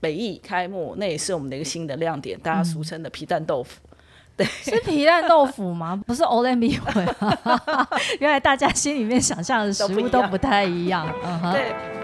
[0.00, 3.80] 北艺开幕，那也是我们的一个新的亮点，大家俗称的皮蛋豆腐。
[4.36, 6.00] 对，是皮蛋豆腐吗？
[6.06, 6.78] 不是 o l e m b
[8.20, 11.12] 原来大家心里面想象的食物都不太一样。
[11.52, 11.97] 对。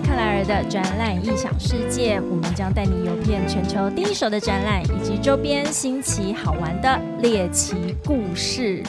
[0.00, 8.82] 克莱尔的展览异想世界，我们将带你游遍全球第一手的展览以及周边新奇好玩的猎奇故事。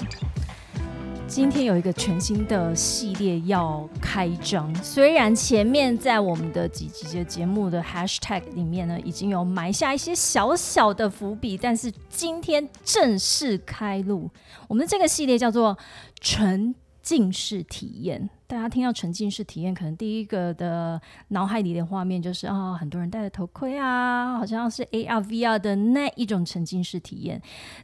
[1.27, 14.29] 今天有一个全新的系列要开张，虽然前面在我们的几集的节目的 hashtag 里面呢，已经有埋下一些小小的伏笔，但是今天正式开路，
[14.67, 15.77] 我们这个系列叫做
[16.19, 18.29] 纯浸式体验。
[18.47, 20.99] 大家听到沉浸式体验，可能第一个的
[21.29, 27.41] 脑海里的画面就是啊，很多人戴着头盔啊，好像是 AR、VR 的那一种沉浸式体验。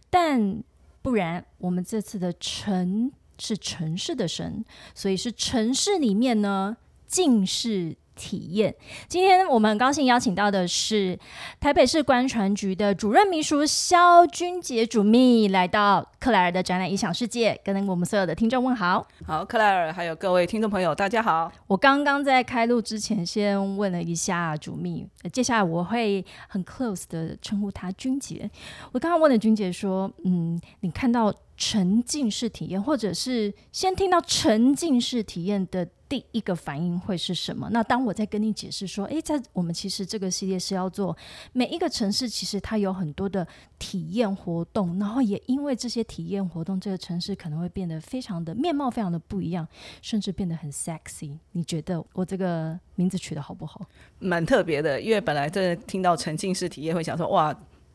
[0.10, 0.64] 但
[1.02, 7.98] 不然，我们这次的城是城市的城，所以是城市里面呢，浸式。
[8.16, 8.74] 体验。
[9.08, 11.18] 今天我们很高兴邀请到的是
[11.60, 19.06] 台北市观船局的主任秘书肖君杰主秘，来到克莱尔的展览异想世界，跟我们所有的听众问好。
[19.26, 21.52] 好，克莱尔还有各位听众朋友，大家好。
[21.68, 28.50] 我刚刚在开录之前先问了一下主秘，接下来我会很 close 的称呼他君杰。
[28.92, 35.88] 我刚刚问了君杰说，嗯，你看到沉浸式体验，或者是先听到沉浸式体验的。
[36.08, 37.68] 第一个反应会是什么？
[37.72, 41.18] 那当我在跟你解释说，诶，在我们其实这个系列是要做
[41.52, 43.46] 每一个城市，其实它有很多的
[43.80, 49.68] 体验活动，然后也因为这些体验活动，这个城市可能会变得非常的面貌非常的不一样，
[50.04, 51.40] 甚至变得很 sexy。
[51.54, 53.82] 你觉得我这个名字取得好不好？
[54.20, 57.54] 蛮特别的，因为本来在听到沉浸式体验会想说，哇，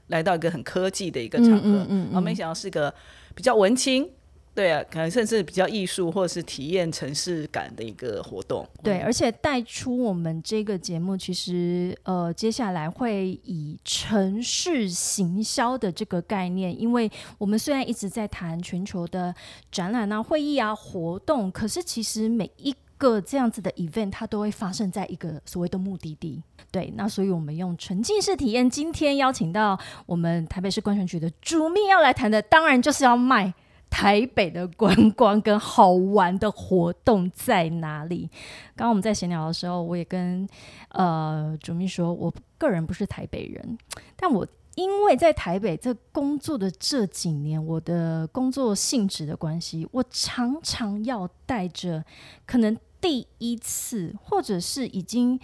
[0.08, 2.92] 来到一个很科技的一个场合，嗯嗯嗯，没想到是个
[3.34, 4.10] 比较文青。
[4.52, 8.66] 对啊，可能甚至比较艺术或者是体验城市感的一个活动。
[8.82, 19.32] 对，而且带出我们这个节目，其实呃，接下来会以城市行销的这个概念，因为我们虽然一直在谈全球的
[19.70, 26.42] 展览啊、会议啊、活动，可是其实每一个这样子的 event，它都会发生在一个所谓的目的地。
[26.70, 33.54] 对，那所以我们用沉浸式体验，今天邀请到我们台北市观光局的主秘要来谈的，当然就是要卖。
[33.90, 38.30] 台北的观光跟好玩的活动在哪里？
[38.76, 40.48] 刚刚我们在闲聊的时候，我也跟
[40.90, 43.76] 呃主秘说，我个人不是台北人，
[44.14, 44.46] 但我
[44.76, 52.04] 因为在台北这工作的这几年，我的工作性质的关系，我常常要带着
[52.46, 55.40] 可能第一次或者是已经。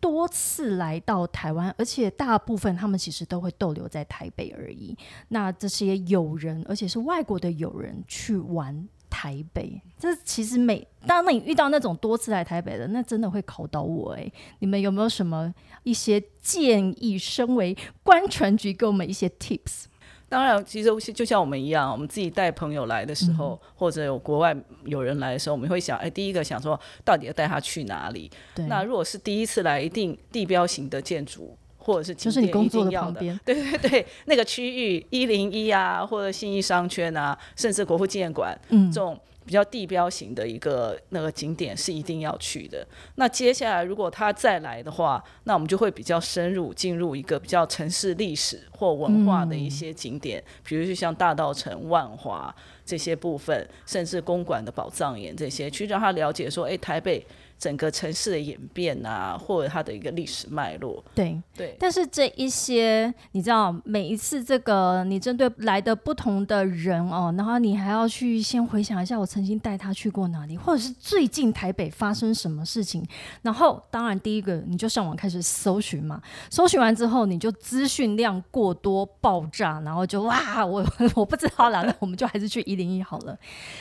[0.00, 4.96] 多次来到台湾，而且大部分他们其实都会逗留在台北而已。
[5.26, 14.30] 那这些友人，而且是外国的友人去玩台北，这其实每当你遇到那种多次来台北的，那真的会考倒我哎。
[14.60, 15.52] 你们有没有什么
[15.82, 17.18] 一些建议？
[17.18, 19.86] 身为观传局，给我们一些 tips。
[20.28, 28.30] 当然，其实就像我们一样，我们自己带朋友来的时候，或者有国外有人来的时候，我们会想，哎，第一个想说，到底要带他去哪里？
[28.68, 39.18] 那如果是第一次来，一定地标型的建筑，或者是就是你工作的旁边， 对对对，那个区域一零一啊，或者信义商圈啊，甚至国父纪念馆，嗯，这种。
[39.48, 42.86] 比较地标型的一个那个景点是一定要去的。
[43.14, 52.54] 那接下来如果他再来的话，那我们就会比较深入进入一个比较城市历史或文化的一些景点，比如就像大道城、万华
[52.84, 57.26] 这些部分，甚至公馆的宝藏岩这些，去让他了解说，哎，台北。
[57.58, 61.76] 整个城市的演变啊，或者它的一个历史脉络，对对。
[61.78, 73.04] 但是这一些，你知道，每一次这个你针对来的不同的人哦，然后你还要去先回想一下，我曾经带他去过哪里，或者是最近台北发生什么事情。
[73.42, 83.36] 然后，当然第一个你就上网开始搜寻嘛，搜寻完之后你就资讯量过多爆炸，然后就哇，我我不知道了，那我们就还是去一零一好了。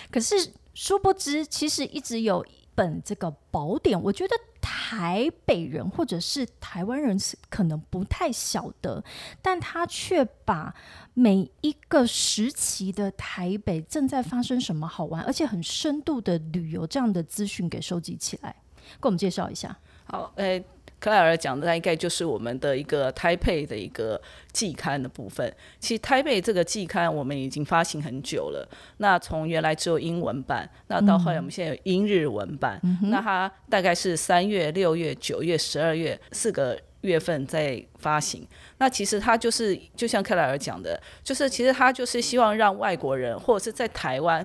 [0.10, 0.36] 可是
[0.74, 2.44] 殊不知，其实一直有。
[2.78, 9.04] 本这个宝典，我觉得台北人或者是台湾人是可能不太晓得，
[9.42, 10.76] 但他却把
[11.16, 18.56] 每一个时期的台北正在发生什么好玩，而且很深度的旅游这样的资讯给收集起来，
[19.02, 19.76] 给我们介绍一下。
[20.06, 20.64] 好，诶。
[21.00, 24.20] 克莱尔讲的大概就是我们的一个台配的一个
[24.52, 25.54] 季刊的部分。
[25.80, 28.68] 其实台北这个季刊我们已经发行很久了。
[28.98, 32.82] 那从原来只有英文版，那到后来我们现在有英日文版。
[33.04, 38.48] 那它大概是三月、六月、九月、十二月四个月份在发行。
[38.80, 44.44] 那其实它就是就像克莱尔讲的，就是其实他就是希望让外国人或者是在台湾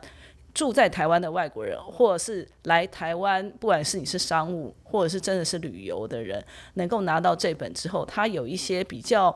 [0.55, 6.45] 住在台湾的外国人，或者是来台湾，不管是你是商务或者是真的是旅游的人，
[6.75, 9.35] 能够拿到这本之后，他有一些比较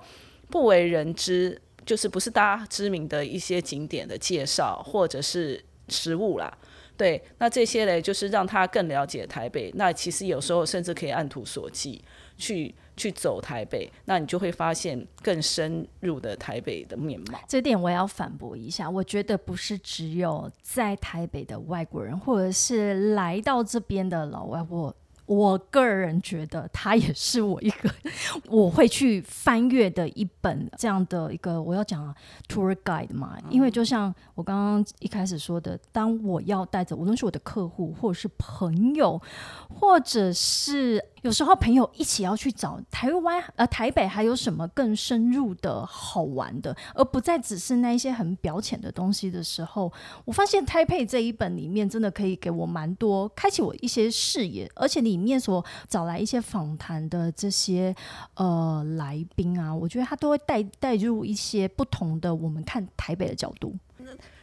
[0.50, 6.56] 不为人知，就是不是大家知名的一些景点的介绍，或者是食物啦。
[6.98, 9.70] 对，那这些嘞，就是让他更了解台北。
[9.74, 12.02] 那其实有时候甚至可以按图索骥
[12.38, 17.38] 去去走台北，那你就会发现更深入的台北的面貌。
[17.46, 24.94] 这点我要反驳一下，我觉得不是只有在台北的外国人，或者是来到这边的老外，我。
[25.26, 27.90] 我个人觉得，它也是我一个
[28.46, 32.14] 我会去翻阅的一本这样的一个我要讲
[32.48, 39.20] tour guide 嘛，因为就像我刚刚一开始说的，当我要带着无论是我的客户，或者是朋友，
[39.68, 41.04] 或者是。
[41.26, 49.92] 有时候朋友一起要去找台湾呃台北还有什么更深入的好玩的，而不再只是那一些很表浅的东西的时候，
[50.24, 57.92] 我发现台配这一本里面真的可以给我蛮多开启我一些视野，而且里面所找来一些访谈的这些
[58.36, 63.74] 呃来宾啊，我觉得他都会带带入一些不同的我们看台北的角度。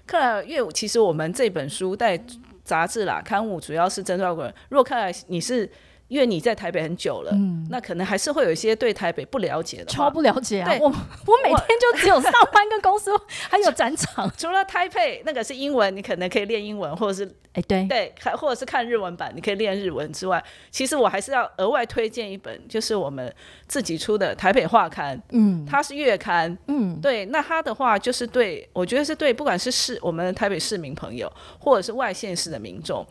[0.05, 2.21] 看来，因为其实我们这本书在
[2.65, 5.71] 杂志啦刊物主要是针对外国人，如果看来你是。
[6.07, 10.71] 因为你在台北很久了，嗯那可能还是会有一些对台北不了解的，超不了解啊！
[10.79, 13.11] 我我每天就只有上班跟公司，
[13.49, 14.31] 还有展场。
[14.37, 23.33] 除了台北那个是英文，你可能可以练英文，或者是哎对对，还或者是看日文版，你可以练日文之外，其实我还是要额外推荐一本，就是我们
[23.67, 25.17] 自己出的《台北画刊》。
[25.31, 26.55] 嗯，它是月刊。
[26.67, 33.05] 嗯，对，那它的话就是对我觉得是对，不管是市我们台北市民朋友，或者是外县市的民众。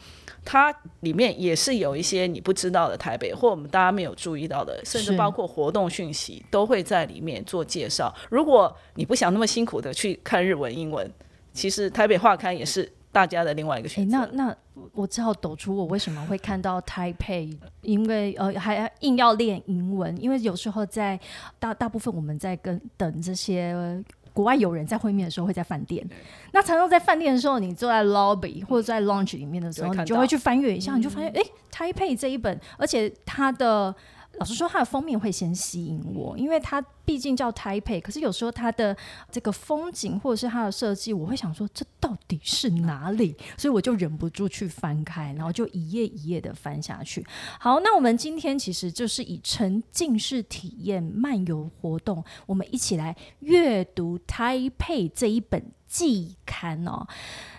[0.44, 8.12] 它里面也是有一些你不知道的台北，或我们大家没有注意到的，甚至包括活动讯息都会在里面做介绍。
[8.28, 11.08] 如果你不想那么辛苦的去看日文、英文，
[11.52, 14.18] 其实台北画刊也是大家的另外一个选择。
[14.18, 14.56] 那那
[14.92, 17.48] 我只好抖出我为什么会看到台北，
[17.82, 21.18] 因为呃还硬要练英文，因为有时候在
[21.58, 24.02] 大大部分我们在跟等这些。
[24.32, 26.06] 国外友人在会面的时候会在饭店，
[26.52, 31.42] 那常常在饭店的时候，你坐在 lobby 或者在 lounge 里面的时候，你就会去翻阅一下，你就发现，哎
[31.72, 33.94] ，Taipei 这一本，而且它的。
[34.38, 38.00] 老实说，它的封面会先吸引我，因为它毕竟叫 Taipei。
[38.00, 38.96] 可是有时候它的
[39.30, 43.36] 这个风景或者是它的设计，我会想说这到底是哪里？
[43.56, 47.24] 所以我就忍不住去翻开，然后就一页一页的翻下去。
[47.60, 57.06] 好，那我们今天其实就是以沉浸式体验漫游活动，我们一起来阅读 Taipei 这一本季刊哦。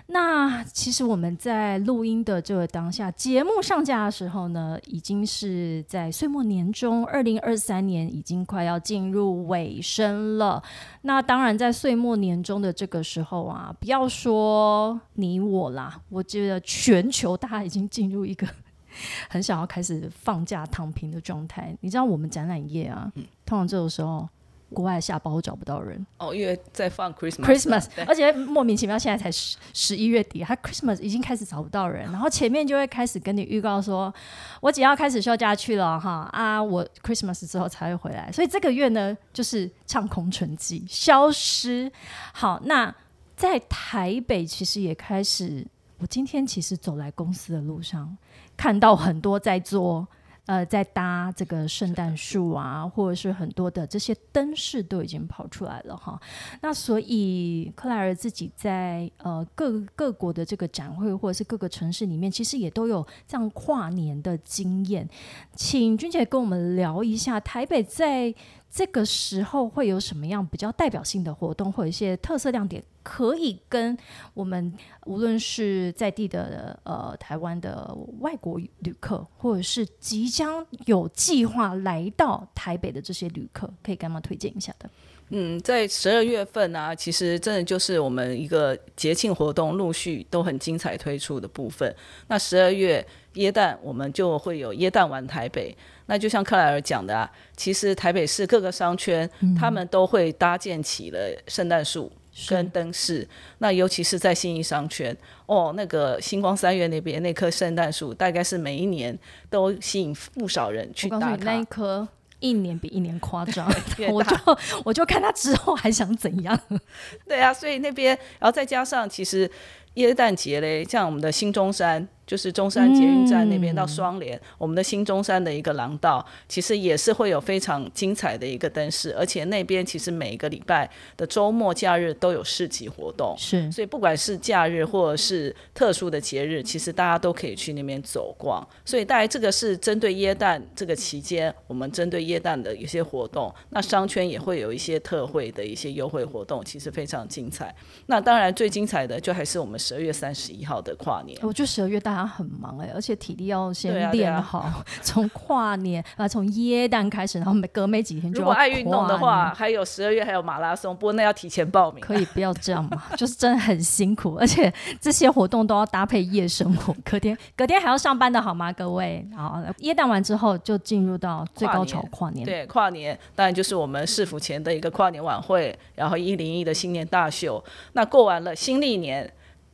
[0.07, 10.61] 那其实我们在录音的这个当下，节目上架的时候呢，已经是在岁末年终，二零二三年已经快要进入尾声了。
[11.03, 18.45] 那当然，在岁末年终的这个时候啊，不要说你我啦，我觉得全球大家已经进入一个
[19.29, 21.75] 很想要开始放假躺平的状态。
[21.79, 23.11] 你知道，我们展览业啊，
[23.45, 24.27] 通常这个时候。
[24.73, 34.13] 国外下包找不到人哦，因为在放 Christmas Christmas，而且莫名其妙现在才十十一月底，他 Christmas 已经开始找不到人，然后前面就会开始跟你预告说，
[34.59, 41.91] 我只要开始休假去了哈啊，我 Christmas 之后才会回来，所以这个月呢就是唱空城计，消失。
[42.33, 42.93] 好，那
[43.35, 45.65] 在台北其实也开始，
[45.99, 48.17] 我今天其实走来公司的路上，
[48.57, 50.07] 看到很多在做。
[50.45, 56.19] 呃，在搭这个圣诞树啊，或者是很多的这些灯饰都已经跑出来了哈。
[56.61, 65.07] 那所以克莱尔自己在呃各各国的这个展会或者是各个城市里面，其实也都有这样跨年的经验。
[65.55, 68.35] 请君姐跟我们聊一下台北在。
[68.73, 73.95] 这个时候会有什么样比较代表性的活动，或者一些特色亮点，可以跟
[74.33, 74.73] 我们
[75.05, 84.89] 无论是在地的呃台湾的外国旅客，或者是即将有计划来到台北的这些旅客，可以干嘛推荐一下的？
[85.35, 91.93] 嗯，在十二月份啊，其实真的就是我们一个节庆活动陆续都很精彩推出的部分。
[92.27, 95.75] 那十二月耶诞，我们就会有耶诞玩台北。
[96.05, 99.27] 那就像克莱尔讲的啊，其实台北市各个商圈，
[99.59, 102.11] 他们都会搭建起了圣诞树
[102.47, 103.27] 跟灯饰。
[103.57, 109.17] 那尤其是在信义商圈，哦，那个星光三月那边那棵圣诞树，大概是每一年
[109.49, 111.37] 都吸引不少人去打卡。
[111.37, 112.07] 那一棵
[112.43, 113.67] 一年比一年夸张，
[114.11, 114.35] 我就
[114.83, 116.59] 我就看他之后还想怎样。
[117.27, 119.49] 对啊，所以那边，然后再加上其实。
[119.95, 122.07] 耶诞节嘞，像我们的新中山。
[122.25, 138.65] 就是中山捷运站那边到双连，我们的新中山的一个廊道，其实也是会有非常精彩的一个灯饰，而且那边其实每一个礼拜的周末假日都有市集活动，是，所以不管是假日或者是特殊的节日，其实大家都可以去那边走逛。
[138.85, 147.75] 所以大概这个是针对耶诞这个期间，我们针对耶诞的一些活动，那商圈也会有一些特惠的一些优惠活动，其实非常精彩。
[148.05, 152.12] 那当然最精彩的就还是我们十二月三十一号的跨年，我觉得十二月大。
[152.13, 154.71] 他很忙哎，而且体力要先练好。
[155.01, 158.45] 从跨年啊，从耶诞开始，然后每隔没几天就要。
[158.45, 161.99] 如果爱运动的话，还有十二月还有马拉松，不过那要提前报名。
[162.01, 163.03] 可以不要这样嘛？
[163.17, 168.71] 就是真的很辛苦，而且这些活动都要搭配夜生活，隔天 隔天还要上班的好吗？
[168.73, 172.45] 各位，好，耶诞完之后就进入到最高潮跨年。
[172.45, 177.63] 对，跨年当然就是我们市府前的一个跨年晚会，然后一零一的新年大秀。
[177.93, 179.31] 那过完了新历年。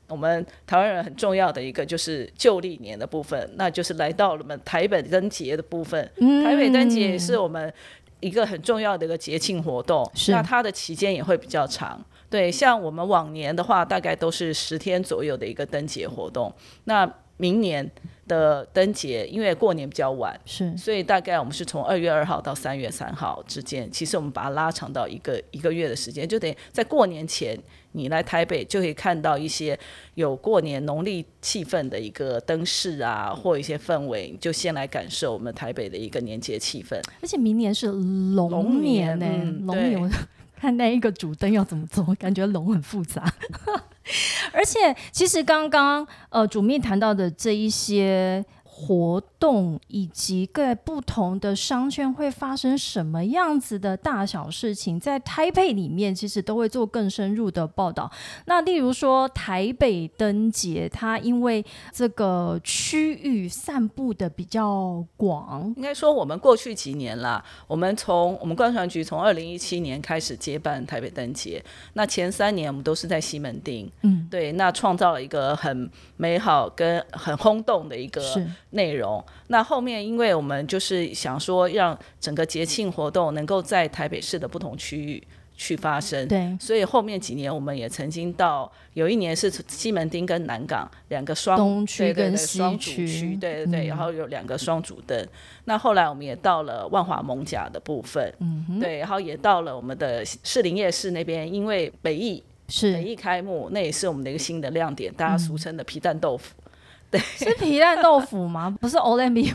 [0.09, 6.03] 我们台湾人很重要的一个就是旧历年的部分，那就是来到了我们台北灯节的部分。
[6.43, 7.71] 台北灯节也是我们
[8.19, 12.03] 一个很重要的一个节庆活动，那它的期间也会比较长。
[12.29, 16.53] 对，像我们往年的话，大概都是十天左右的一个灯节活动。
[16.83, 17.89] 那明年
[18.27, 23.89] 的灯节，因为过年比较晚，是，所以大概我们是从二月二号到三月三号之间。
[23.89, 27.57] 其实我们把它拉长到一个一个月的时间，就等于在过年前，
[27.91, 29.77] 你来台北就可以看到一些
[30.13, 36.95] 有过年农历气氛的一个灯饰啊，或一些氛围，就先来感受我们台北的一个年节气氛。
[37.21, 39.25] 而且明年是龙年呢，
[39.65, 40.11] 龙年
[40.55, 43.33] 看那一个主灯要怎么做，感觉龙很复杂。
[44.53, 48.43] 而且，其实刚刚呃，主秘谈到的这一些。
[48.81, 58.09] 活动以及各不同的商圈会发生什么样子的大小事情，在台北里面其实都会做更深入的报道。
[58.45, 71.61] 那例如说台北灯节，它因为这个区域散布的比较广，应该说我们过去几年啦，我们从我们观传局从二零一七年开始接办台北灯节，
[71.93, 78.21] 那前三年我们都是在西门町，嗯，对，那创造了一个很美好跟很轰动的一个。
[78.71, 85.23] 内容，那后面因为我们就是想说，让整个节庆活动能够在台北市的不同区域
[85.55, 95.27] 去发生，对，所以后面几年我们也曾经到，有一年是西门町跟南港两个双东区跟西区，对对对，然后有两个双主灯。
[95.65, 102.93] 那后来我们也到了万华蒙甲的部分，嗯，对，然后也到了我们的士林夜市那边，因为北艺是。
[102.93, 106.53] 北艺开幕，那也是我们的一个新的亮点，大家俗称的皮蛋豆腐。
[107.11, 108.73] 对，是皮蛋豆腐吗？
[108.79, 109.53] 不是 o l e m b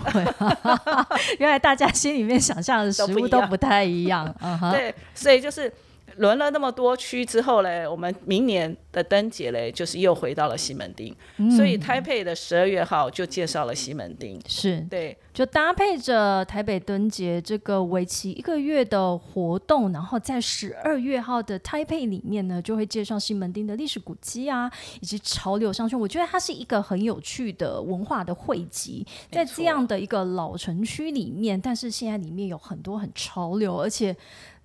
[1.38, 4.32] 原来大家心里面想象的食物都不太一样。
[4.73, 5.73] 对，所以就是。
[6.16, 11.14] 轮了那么多区之后嘞，我们明年的灯节嘞，就是又回到了西门町，
[11.56, 25.99] 所以台北的十二月号就介绍了西门町，是对，就搭配着台北灯节这个为期一个月的活动，然后在十二月号的台北里面呢，就会介绍西门町的历史古迹啊，以及潮流商圈。
[25.99, 34.14] 我觉得它是一个很有趣的文化的汇集，在这样的一个老城区里面，但是现在里面有很多很潮流，而且。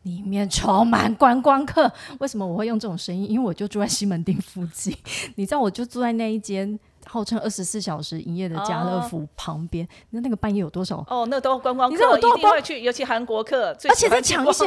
[0.10, 3.30] 里面充满观光客，为什么我会用这种声音？
[3.30, 4.96] 因为我就住在西门町附近，
[5.36, 6.80] 你知道，我就住在那一间。
[7.06, 11.04] 号称二十四小时营业的家乐福旁边，那那个半夜有多少？
[11.08, 14.66] 哦，那都观光客，一定会去，尤其韩国客，而且在抢一些。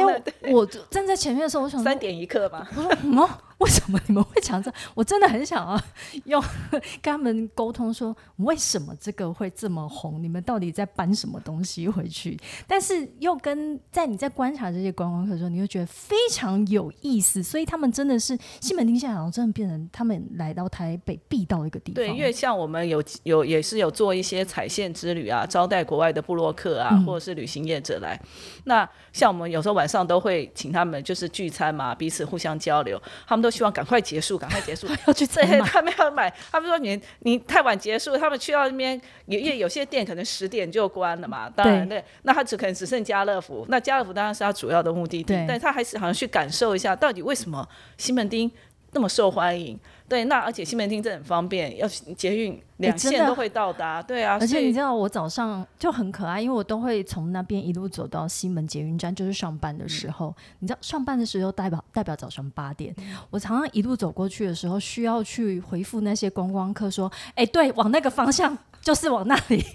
[0.51, 2.67] 我站在前面的时候，我想三点一刻吧。
[2.75, 3.29] 我说什么？
[3.63, 4.71] 为什么你们会讲这？
[4.93, 5.81] 我真的很想要
[6.25, 6.43] 用
[7.01, 10.21] 跟他们沟通，说为什么这个会这么红？
[10.21, 12.37] 你们到底在搬什么东西回去？
[12.67, 17.41] 但是又跟在你在观察这些观光客的时候，你又觉得非常有意思。
[17.41, 21.95] 所以他们真的是西门町现在好像真的变成他们来到台北必到一个地方。
[21.95, 28.19] 对，因为像我们有有也是有做一些彩线之旅啊，招待国外的布洛克啊，或者是旅行业者来。
[28.65, 33.52] 那像我们有时候晚上都会请他们就是聚餐嘛，彼此互相交流，他们都。
[33.53, 36.33] 希望赶快结束，赶快结束， 要去这他们要买。
[36.51, 41.49] 他们说你你太晚结束，他们去到那边，因为有些店可能十点就关了嘛。
[41.49, 43.65] 当然对，那他只可能只剩家乐福。
[43.69, 47.67] 那家乐福当然是他主要的目的地，但他还是好像去感受一下，到底为什么
[47.97, 48.51] 西门町
[48.91, 49.79] 那么受欢迎。
[50.13, 53.99] 对，那而且西门町这很方便，要捷运两线都会到达。
[53.99, 60.31] 对啊，而且你知道我早上就很可爱，因为我都会从那边一路走到西门捷运站，就是上班的时候。
[60.59, 62.95] 你知道上班的时候代表代表早上八点，
[63.31, 69.65] 我常常一路走过去的时候，需要去回复那些观光客说：“哎，对，往那个方向就是往那里。”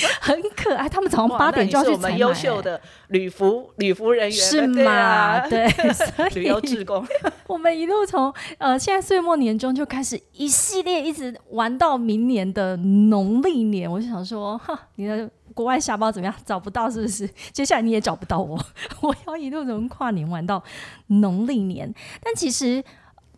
[0.20, 0.88] 很可爱。
[0.88, 5.40] 他们早上八点就要去我们优秀的旅服旅服人员是吗？
[5.48, 5.66] 对，
[6.34, 7.06] 旅游职工。
[7.46, 13.90] 我们一路从呃现在岁末年终就开始一系列一直玩到明年的农历年。
[13.90, 16.34] 我就想说，哈，你的国外下包怎么样？
[16.46, 17.28] 找不到是不是？
[17.52, 18.58] 接下来你也找不到我，
[19.02, 20.62] 我要一路从跨年玩到
[21.08, 21.92] 农历年。
[22.22, 22.82] 但其实。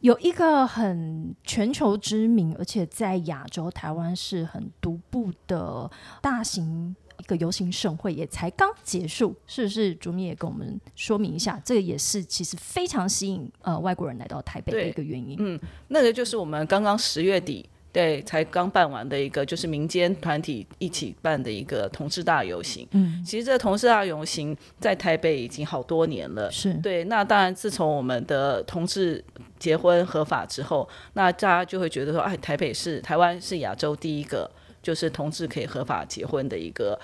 [0.04, 9.94] 有一个很全球知名，而且在亚洲台湾是很独步的大型一个游行盛会，也才刚结束，是不是？
[9.94, 15.36] 朱明也跟我们说明一下，这个也是其实非常吸引呃外国人来到台北的一个原因。
[15.40, 15.58] 嗯，
[15.88, 17.66] 那个就是我们刚刚十月底。
[17.90, 22.84] 对，才刚办完的一个，就是民间团体一起办的一个同志大游行。
[22.90, 26.50] 嗯，其实这个同志大游行在台北已经好多年了。
[26.50, 29.24] 是对，那当然自从我们的同志
[29.64, 34.50] 结婚合法之后，那大家就会觉得说，哎，台北是台湾是亚洲第一个
[34.82, 37.00] 就是同志可以合法结婚的一个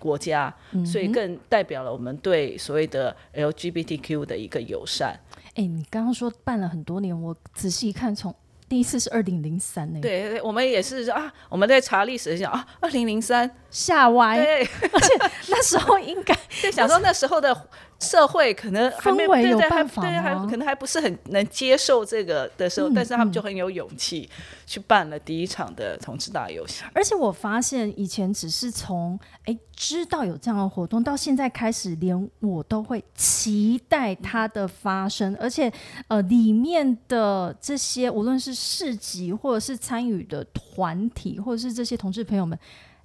[0.00, 0.52] 国家，
[0.84, 5.16] 所以更代表了我们对所谓的 LGBTQ 的一个友善。
[5.54, 8.34] 哎，你刚刚说办了很多年，我仔细一看从。
[8.68, 14.62] 第一次是二零零三年，对，我们也是啊，我们在查历史想啊，二零零三下歪，对，
[14.92, 15.14] 而且
[15.48, 17.68] 那时候应该 在想说那时候的。
[18.02, 24.26] 社会可能氛围有办法对，还可能还不是很能接受这个的时候，但是他们就很有勇气
[24.64, 26.88] 去办了第一场的同志大游行。
[26.94, 35.70] 而且我发现以前只是从哎知道有这样的活动，到现在开始连我都会期待它的发生，而且
[36.08, 42.58] 呃里面的这些无论是市集或者是参与的团体，或者是这些同志朋友们。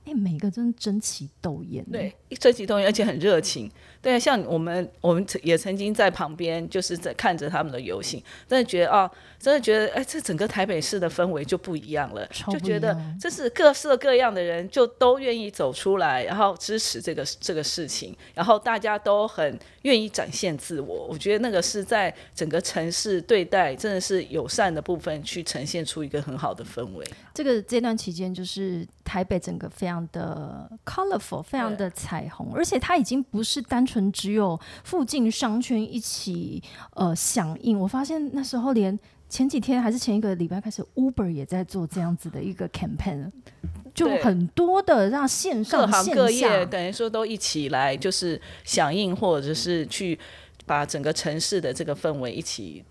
[0.06, 3.70] 哎，每个真争奇斗艳，对，争奇斗艳，而且很热情。
[4.02, 9.10] 对，像我们，我们也曾经在旁边，就是在看着他们的游行，真的觉得啊，
[9.40, 21.08] 真的觉得，哎，这整个台北市的氛围就不一样了，就觉得这是各色各样的人就都愿意走出来，然后支持这个这个事情，然后大家都很愿意展现自我。
[21.08, 27.04] 我觉得那个是在整个城市对待真的是友善的部分，去呈现出一个很好的氛围。
[27.34, 36.62] 这个这段期间，就是台北整个非常的 colorful，非常的彩虹，而且它已经不是单纯只有附近商圈一起
[36.96, 37.80] 呃响应。
[37.80, 43.32] 我发现那时候连前几天还是前一个礼拜开始，Uber 也在做这样子的一个 campaign，
[43.94, 50.18] 就很多的让线上各行各业等于说都一起来，就是响应或者是去
[50.66, 52.84] 把整个城市的这个氛围一起。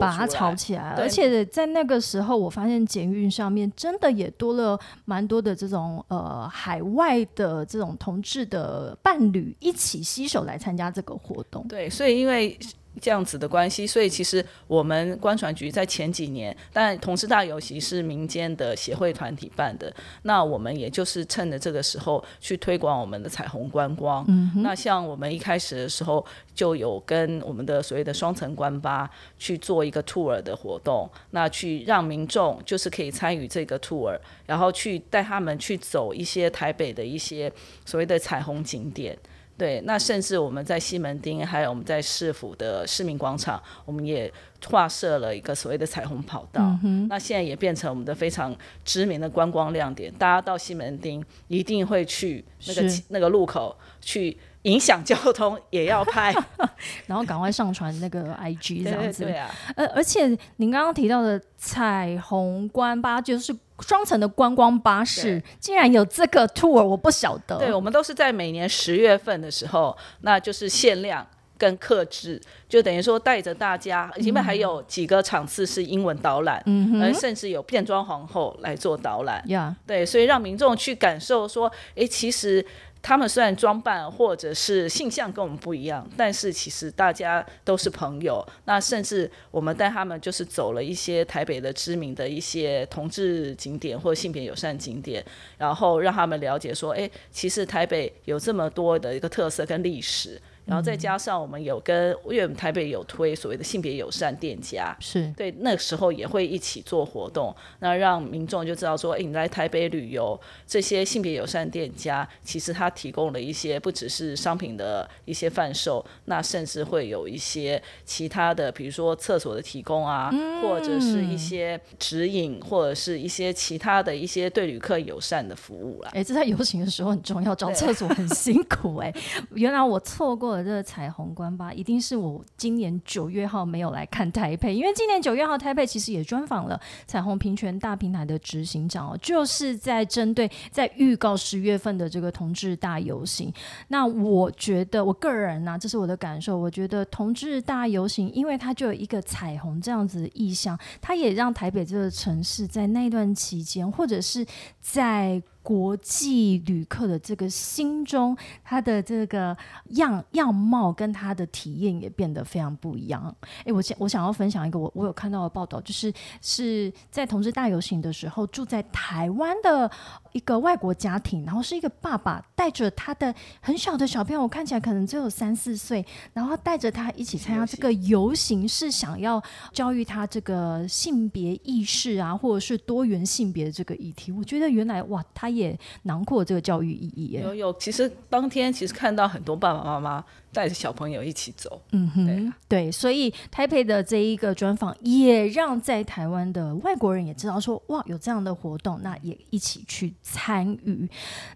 [0.00, 11.66] 把它炒起来，而且在那个时候，我发现捷运上面真的也多了蛮多的这种呃海外的这种同志的伴侣一起携手来参加这个活动。
[11.68, 12.58] 对，所以因为。
[13.00, 24.24] 这样子的关系，所以其实我们观传局在前几年，但同事大游行是民间的协会团体办的，那我们也就是趁着这个时候去推广我们的彩虹观光。
[24.62, 37.52] 那像我们一开始的时候就有跟我们的所谓的双层观巴去做一个 tour 的活动，那去让民众就是可以参与这个 tour，然后去带他们去走一些台北的一些
[37.84, 39.16] 所谓的彩虹景点。
[39.58, 44.32] 对，那甚至我们在西门町，还有我们在市府的市民广场，我们也
[44.66, 46.78] 划设了一个所谓的彩虹跑道。
[47.08, 54.36] 那现在也变成我们的非常知名的观光亮点，大家到西门町一定会去那个那个路口去。
[54.66, 56.34] 影响交通也要拍，
[57.06, 59.22] 然后赶快上传那个 IG 这样子。
[59.24, 60.26] 对啊，呃，而且
[60.56, 67.58] 您刚刚提到的彩虹观巴就是双层的观光巴士，竟然有这个 tour，我不晓得。
[67.58, 71.24] 对，我们都是在每年十月份的时候，那就是限量
[71.56, 79.40] 跟克制，就等于说带着大家，因为还有几个场次是英文导览，嗯甚至有变装皇后来做导览。
[79.48, 82.66] 呀，对，所以让民众去感受说，哎，其实。
[83.06, 88.44] 他们虽然装扮或者是性向跟我们不一样，但是其实大家都是朋友。
[88.64, 95.24] 那甚至我们带他们就是走了一些台北的知名的一些同志景点或性别友善景点，
[95.56, 100.42] 然后让他们了解说，哎，其实台北有这么多的一个特色跟历史。
[100.66, 126.10] 然后再加上我们有跟，因为我们台北有推所谓的性别友善店家，是对那个时候也会一起做活动，那让民众就知道说，哎，你来台北旅游，这些性别友善店家其实他提供了一些不只是商品的一些贩售，那甚至会有一些其他的，比如说厕所的提供啊，或者是一些指引，或者是一些其他的一些对旅客友善的服务啦。
[126.12, 129.14] 哎，这在游行的时候很重要，找厕所很辛苦哎，
[129.54, 130.55] 原来我错过。
[130.56, 143.52] 了这个彩虹关吧，一定是我今年九月号没有来看台北，因为今年九月号台北其实也专访了彩虹平权大平台的执行长哦，就是在针对在预告十月份的这个同志大游行。
[143.88, 154.46] 那我觉得我个人呢，这是我的感受，我觉得同志大游行，因为它就有一个彩虹这样子的意象，它也让台北这个城市在那段期间，或者是
[154.80, 155.42] 在。
[155.66, 159.56] 国际旅客的这个心中，他的这个
[159.96, 163.34] 样样貌跟他的体验也变得非常不一样。
[163.64, 169.90] 哎，我想我想要分享一个我我有看到的报道，就是是在同志大游行的时候，住在台湾的
[170.36, 184.30] 一个外国家庭，然后是一个爸爸带着他的很小的小朋友，看起来可能只有三四岁，然后带着他一起参加这个游行，是想要教育他这个性别意识啊，或者是多元性别的这个议题。
[184.30, 185.50] 我觉得原来哇，他。
[185.56, 187.40] 也囊括这个教育意义。
[187.42, 190.22] 有有，其实当天其实看到很多爸爸妈妈。
[190.56, 201.06] 带着小朋友一起走，嗯哼，对，所以台北的这一个专访也让在台湾的外国人也知道说，哇，有这样的活动，那也一起去参与。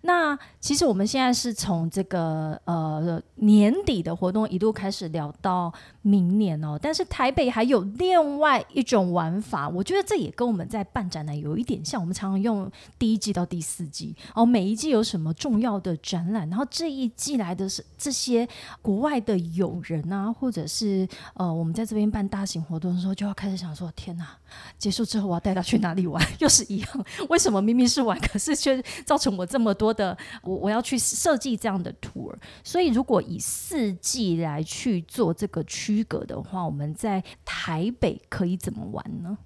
[0.02, 11.98] 那其实我们现在是从这个呃年底的活动一路开始聊到明年哦，但是台北还有另外一种玩法，我觉得这也跟我们在办展览有一点像。
[11.98, 18.46] 我们常常用第一季到第四季，哦，每一季有什么重要的展览，然后这一季来的是这些。
[18.90, 24.36] 国外的友人啊，或者是呃，我们在这边办大型活动的时候，就要开始想说：天哪，
[24.78, 26.20] 结束之后我要带他去哪里玩？
[26.40, 32.34] 又是一样，为什么明明是玩，可是却造成我这么多的我我要去设计这样的 tour？
[32.64, 39.38] 所以如果以四季来去做这个区隔的话，我们在台北可以怎么玩呢？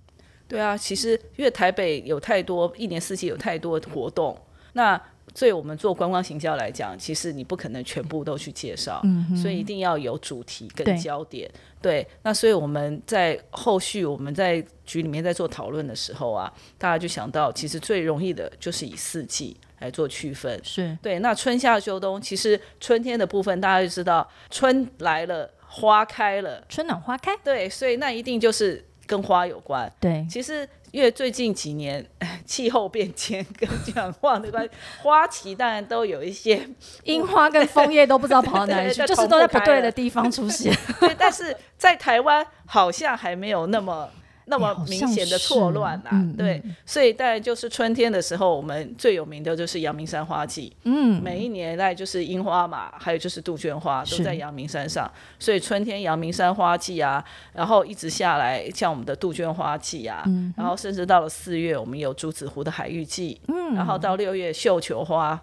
[0.48, 4.34] 对啊，其实因为台北有太多一年四季有太多活动，
[4.72, 4.98] 那。
[5.34, 9.02] 所以我们做观光行销来讲，其实你不可能全部都去介绍，
[9.36, 11.50] 所以一定要有主题跟焦点。
[11.82, 20.58] 对，那所以我们在后续我们在局里面在做讨论的时候啊，大家就想到，其实最容易的就是以四季来做区分。
[20.62, 27.36] 是对，那春夏秋冬，其实春天的部分大家就知道，春来了，花开了，春暖花开。
[27.44, 29.92] 对，所以那一定就是跟花有关。
[30.00, 30.68] 对，其实。
[30.94, 32.06] 因为最近几年
[32.46, 34.70] 气候变迁跟转化的关系，
[35.02, 36.64] 花期当然都有一些
[37.02, 40.72] 樱花跟枫叶都不知道跑到哪里去，就是都在不对的地方出现。
[41.00, 44.08] 对，但是在台湾好像还没有那么。
[44.46, 50.74] 那么明显的错乱啊，对，所以大概就是春天的时候，我们最有名的就是阳明山花季。
[50.84, 60.24] 嗯，每一年大概就是樱花嘛，还有就是杜鹃花都在阳明山上，所以春天阳明山花季啊，然后一直下来像我们的杜鹃花季啊，
[60.56, 65.40] 然后甚至到了四月，我们有竹子湖的海芋季，嗯，然后到六月绣球花。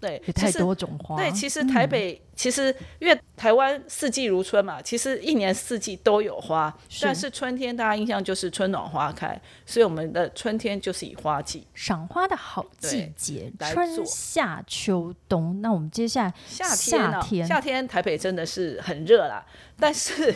[0.00, 1.16] 对，太多种花。
[1.16, 15.60] 对，其实台北其实因为台湾四季如春嘛，其实一年四季都有花，但是春天大家印象就是春暖花开，所以我们的春天就是以花季赏花的好季节，春夏秋冬。
[15.62, 19.44] 那我们接下来夏天，夏天台北真的是很热啦，
[19.80, 20.34] 但是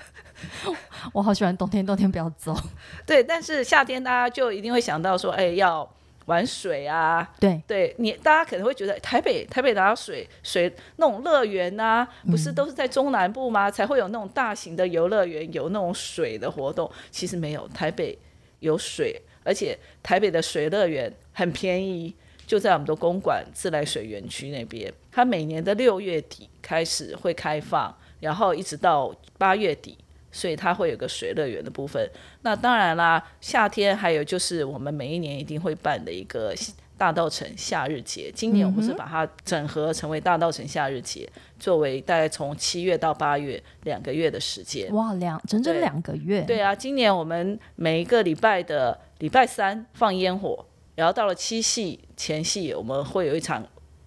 [1.12, 2.54] 我好喜欢冬天，冬天不要走。
[3.06, 5.88] 对，但是夏天大家就一定会想到说，哎，要。
[6.28, 13.70] 玩水啊，对，对你大家可能会觉得台北台北哪有水水那种乐园呐，不是都是在中南部吗？
[13.70, 16.90] 才会有那种大型的游乐园，有那种水的活动。
[17.10, 18.16] 其实没有，台北
[18.60, 22.14] 有水，而且台北的水乐园很便宜，
[22.46, 24.92] 就在我们的公馆自来水园区那边。
[25.10, 29.96] 它每年的六月底开始会开放，然后一直到八月底。
[30.38, 32.08] 所以它会有个水乐园的部分。
[32.42, 36.54] 那当然啦，夏天还有就是我们每一年一定会办的一个
[36.96, 38.30] 大道城夏日节。
[38.32, 44.94] 今年我们是把它整合成为大道城夏日节，作为大概从七月到八月两个月的时间。
[44.94, 46.42] 哇，两整整两个月。
[46.42, 53.66] 对啊，今年我们每一个礼拜的礼拜三放烟火，然后到了七夕前夕，我们会有一场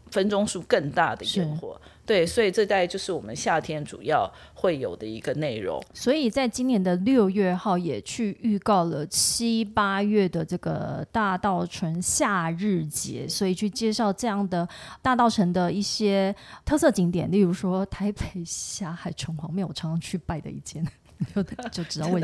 [0.10, 1.80] 分钟数更大的烟火。
[2.06, 5.82] 对，所以这代就是我们夏天主要会有的一个内容。
[5.94, 14.68] 所以在今年的六月号也去预告了七八月的这个大道城夏日节，所以去介绍这样的
[15.02, 16.36] 大道城的一些
[16.66, 20.86] 特色景点，例如说台北霞海城隍庙，我常常去拜的一间。
[21.34, 22.22] 就就知道为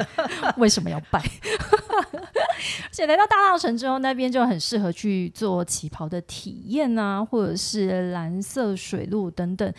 [0.57, 9.73] 为什么要拜， 而且来到大稻城之后，那边就很适合去做旗袍的体验啊，或者是蓝色水路等等。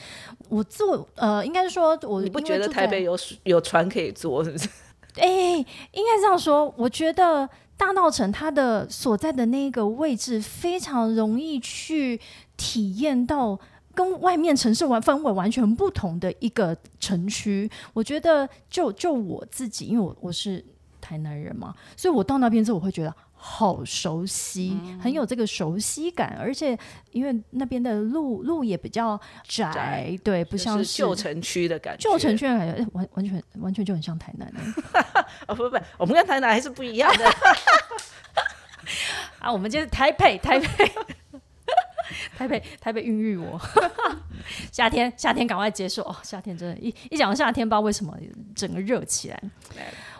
[0.48, 4.68] 我做呃，应该是说，我你不觉得台北有有船可以坐，是不是？
[5.16, 6.72] 哎，应该这样说。
[6.76, 12.20] 我觉得大稻城它的所在的那个位置非常容易去
[12.56, 13.58] 体验到。
[13.98, 17.68] 跟外面城市完氛围完全不同的一个城区。
[17.92, 20.64] 我觉得，就就我自己，因为我我是
[21.00, 23.12] 台南人嘛，所以我到那边之后，我会觉得。
[23.40, 26.76] 好熟悉，很有这个熟悉感，而且
[27.12, 32.02] 因为那边的路路也比较窄，对，不像是旧城区的感觉。
[32.02, 34.52] 旧城区的感觉，完完全完全就很像台南。
[35.46, 37.24] 哦不不，我们跟台南还是不一样的。
[39.38, 40.90] 啊，我们就是台北，台北，
[42.38, 43.60] 台北，台北孕育我。
[44.70, 46.14] 夏天，夏天赶快结束哦！
[46.22, 48.16] 夏天真的，一一讲到夏天，不知道为什么
[48.54, 49.42] 整个热起来。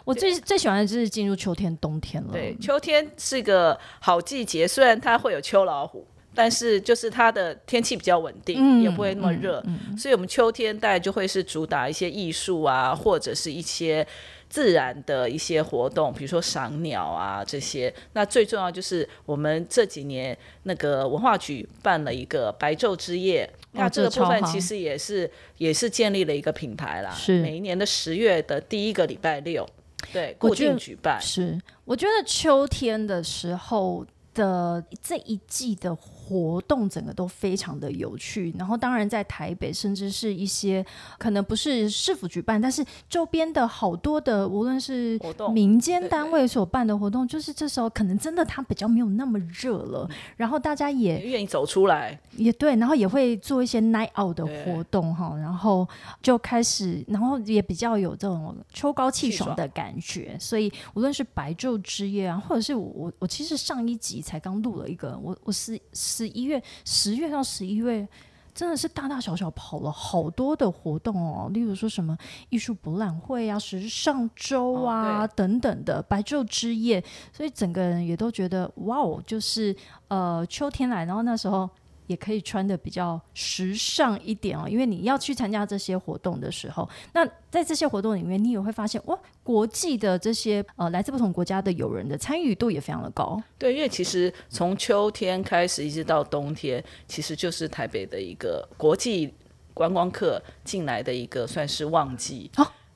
[0.03, 2.33] 我最最喜欢的就是进入秋天、冬天了。
[2.33, 6.05] 对，秋天是个好季节，虽然它会有秋老虎，
[6.35, 9.63] 但是就是它的天气比较稳定，也不会那么热。
[9.97, 14.05] 所以，我们秋天大概就会是主打一些艺术啊，或者是一些
[14.49, 17.93] 自然的一些活动，比如说赏鸟啊这些。
[18.13, 27.11] 那最重要就是我们这几年那个文化局办了一个白昼之夜，那这个部分其实也是也是建立了一个品牌啦。
[27.11, 29.67] 是每一年的十月的第一个礼拜六。
[30.11, 35.95] 对，固定举办是，我觉得秋天的时候的这一季的。
[36.29, 40.85] 活动整个都非常的有趣，然后当然在台北，甚至是一些
[41.17, 45.19] 可能不是市府举办，但是周边的好多的，无论是
[45.51, 55.87] 民间单位所办的活动，就是这时候可能真的它比较没有那么热了，然后大家也愿意走出来，也对，然后也会做一些 night out 的活动哈，然后
[56.21, 65.79] 就开始，然后也比较有这种秋高气爽的感觉，所以无论是白昼之夜啊，或者是我我我其实上一集才刚录了一个，我我是。
[66.19, 68.05] 十一月、十月到十一月，
[68.53, 71.49] 真的是大大小小跑了好多的活动哦。
[71.53, 72.17] 例如说什么
[72.49, 77.01] 艺术博览会啊、时尚周啊等等的白昼之夜，
[77.31, 79.73] 所以整个人也都觉得哇哦，就是
[80.09, 81.69] 呃秋天来，然后那时候。
[82.09, 93.39] 也可以穿的比较时尚一点哦，因为你要去参加这些活动的时候，那在这些活动里面，你也会发现哇，国际的这些呃来自不同国家的友人的参与度也非常的高。
[93.59, 99.31] 对，因为其实从秋天开始一直到冬天，其实就是台北的一个国际
[99.75, 102.49] 观光客进来的一个算是旺季。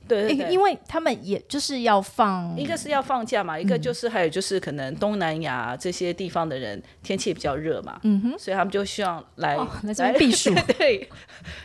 [0.06, 9.56] 对，因为他们也就是要放，一个是要放假嘛，一个就是还有就是可能东南亚这些地方的人天气比较热嘛，嗯哼，所以他们就希望来
[9.98, 11.08] 来避暑， 对，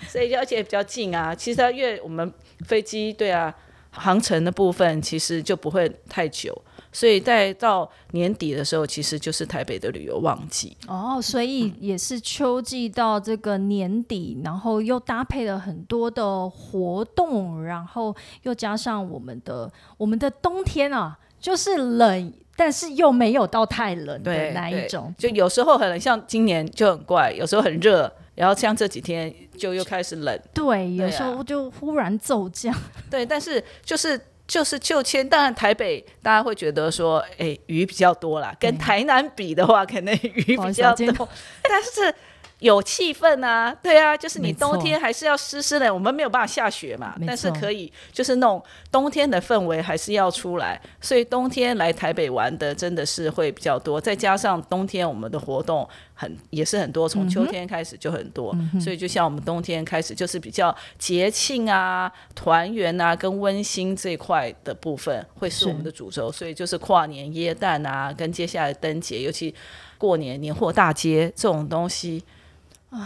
[0.08, 1.36] 所以而且也比较近啊。
[1.36, 2.32] 其实因为我们
[2.66, 3.54] 飞机对啊，
[3.92, 6.60] 航程的部分其实就不会太久。
[6.92, 11.20] 所以在到年底的时候，其实就是台北的旅游旺季哦。
[11.22, 25.14] 所以也是秋季到这个年底，然后又搭配了很多的活动，然后又加上我们的我们的冬天啊，就是冷，但是又没有到太冷的那一种。
[25.16, 30.40] 就有时候很冷，像今年就很怪，有时候很热，然后像这几天就又开始冷。
[30.56, 32.76] 对，有时候就忽然骤降。
[33.12, 34.20] 对，但是就是。
[34.50, 41.30] 就是就签，当然台北大家会觉得说，哎，鱼比较多啦，跟台南比的话，可能鱼比较多，
[41.64, 42.14] 但是。
[42.60, 69.56] 有气氛啊，对啊，就是你冬天还是要湿湿的，我们没有办法下雪嘛，但是可以就是那种冬天的氛围还是要出来，所以冬天来台北玩的真的是会比较多，再加上冬天我们的活动很也是很多，从秋天开始就很多，所以就像我们冬天开始就是比较节庆啊、团圆啊跟温馨这一块的部分会是我们的主轴，所以就是跨年耶诞啊，跟接下来灯节，尤其
[69.98, 72.22] 过年年货大街这种东西。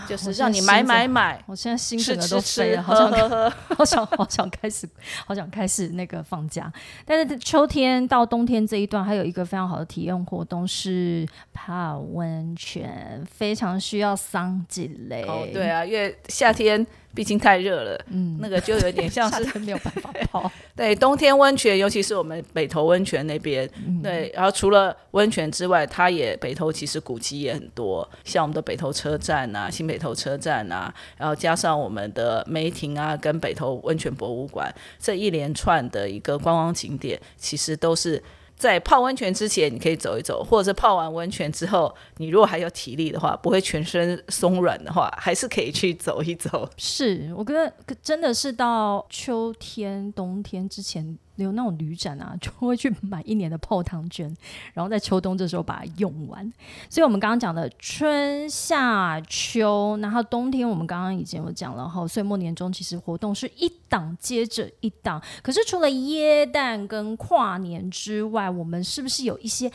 [0.07, 3.11] 就是让你买买买，我现在心整个都飞了， 好想
[3.77, 4.87] 好想好想开始，
[5.25, 6.71] 好想开始那个放假。
[7.05, 15.23] 但是秋天到冬天这一段，还有一个非常好的体验活动是泡温泉，非常需要桑吉雷。
[15.23, 16.85] 哦，对啊，因为夏天。
[17.15, 20.51] 毕竟太热了，嗯，那个就有点像是 没有办法泡。
[20.75, 23.69] 对，冬天温泉，尤其是我们北投温泉那边，
[24.01, 38.21] 对，然后除了温泉之外，它也北投其实古迹也很多，像我们的北投车站啊、新北投车站啊，然后加上我们的梅亭啊，跟北投温泉博物馆这一连串的一个观光景点，其实都是。
[38.55, 46.69] 在泡温泉之前，你可以走一走；或者是泡完温泉之后，你如果还有体力的话，不会全身松软的话，还是可以去走一走。
[46.77, 51.17] 是我觉得真的是到秋天、冬天之前。
[51.37, 54.31] 有那种旅展啊， 就会去买一年的泡汤卷，
[54.73, 56.53] 然后在秋冬这时候把它用完。
[56.89, 62.07] 所以，我们刚刚讲的春夏秋，然后冬天我们刚刚已经有讲了哈。
[62.07, 69.71] 岁末年终其实活动是一档接着一档，可是除了耶诞跟跨年之外，我们是不是有一些？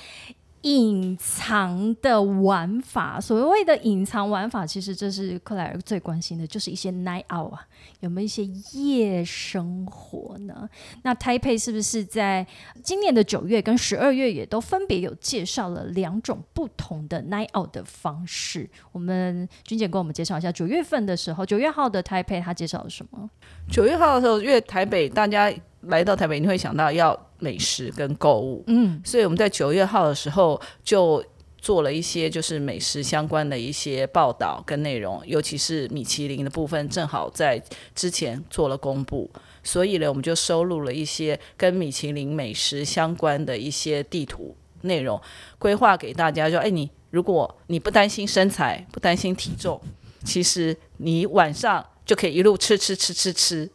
[0.63, 7.67] 隐藏的玩法，所谓的隐藏玩法，其实这是克莱尔最关心的，就是一些 night out 啊，
[8.01, 10.69] 有没有一些夜生活呢？
[11.03, 12.47] 那 Taipei 是不是在
[12.83, 18.69] 今年的九月跟十二月也都分别有介绍了两种不同的 night out 的方式？
[18.91, 23.31] 我们君姐跟我们介绍一下，九月份的时候，九月号的 Taipei 他介绍了什么？
[23.71, 27.19] 九月号的时候，因为台北大家来到台北，你会想到要。
[27.41, 31.25] 美食跟购物，嗯，所以我们在九月号的时候就
[31.57, 37.63] 做了一些就是美食相关的一些报道跟内容，尤其是米其林的部分，正好在
[37.95, 39.31] 之前做了公布，
[39.63, 45.23] 所以呢，我们就收录了一些跟米其林美食相关的一些地图内容，
[45.61, 49.81] 规划给大家，说，哎，你如果你不担心身材，不担心体重，
[50.25, 53.71] 其实你晚上就可以一路吃吃吃吃吃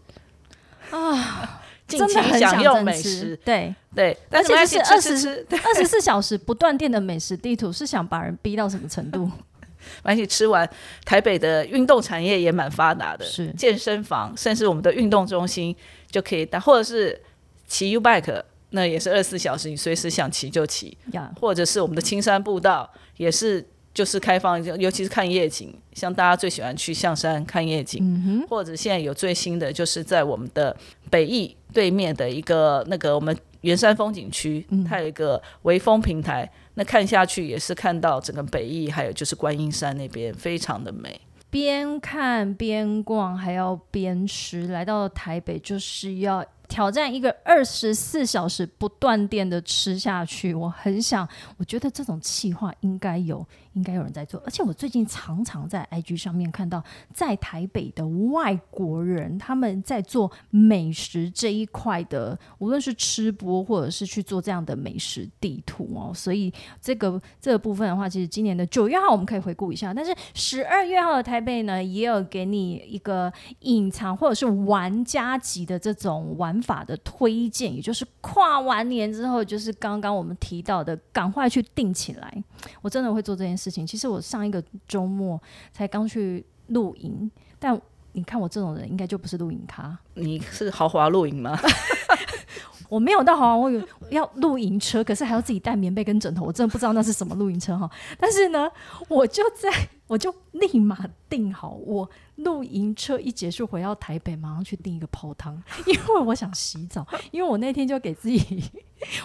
[0.92, 1.62] 啊。
[1.98, 9.30] 尽情享用美食，对对，而且是二十二十四 小时不断电的美食地图，是想把人逼到什么程度？
[10.02, 10.68] 而且吃完，
[11.06, 15.76] 台北的运动产业也蛮发达的，是健身房，甚至我们的运动中心
[16.10, 17.22] 就可以打，或者是
[17.68, 20.98] 骑 U bike，那也是二十四小时，你随时想骑就骑，
[21.40, 23.66] 或者是我们的青山步道，也是。
[23.94, 30.76] 就是开放，尤其是看夜景，像大家最喜欢去象山看夜景，或者现在有最新的，就是在我们的
[31.12, 41.20] 北翼对面的一个那个我们圆山风景区，它有一个微风平台，那看下去也是看到整个北翼，还有就是观音山那边非常的美。
[41.50, 46.46] 边看边逛，还要边吃，来到台北就是要。
[46.70, 54.42] 挑战一个二十四小时不断电的吃下去，我很想，我觉得这种气话应该有，应该有人在做。
[54.46, 56.84] 而且我最近常常在 IG 上面看到，
[57.14, 66.12] 在台北的外国人他们在做美食这一块的，无论是吃播或者是去做这样的美食地图哦。
[66.16, 76.64] 所以这个这个部分的话，其实今年的九月号我们可以回顾一下，但是十二月号的台北呢，也有给你一个隐藏或者是玩家级的这种玩。
[76.64, 82.44] 法的推荐，也就是跨完年之后，就是刚刚我们提到的，赶快去定起来。
[82.82, 83.86] 我真的会做这件事情。
[83.86, 87.80] 其实我上一个周末才刚去露营，但
[88.14, 89.98] 你看我这种人，应该就不是露营咖。
[90.14, 91.58] 你是豪华露营吗？
[92.90, 96.46] 我没有到豪华，我有要露营车，可是还要自己带棉被跟枕头。
[96.46, 97.90] 我真的不知道那是什么露营车哈。
[98.20, 98.70] 但是呢，
[99.10, 99.70] 我就在
[100.06, 100.98] 我就立马
[101.28, 102.08] 定好我。
[102.38, 107.06] 露营车一结束，回到台北，马上去订一个泡汤，因为我想洗澡。
[107.32, 108.64] 因为我那天就给自己，